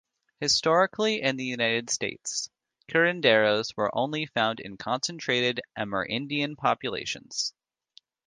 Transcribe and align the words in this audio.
Historically, 0.39 1.21
in 1.21 1.37
the 1.37 1.45
United 1.45 1.87
States, 1.87 2.49
curanderos 2.87 3.77
were 3.77 3.95
only 3.95 4.25
found 4.25 4.59
in 4.59 4.75
concentrated 4.75 5.61
Amerindian 5.77 6.57
populations. 6.57 7.53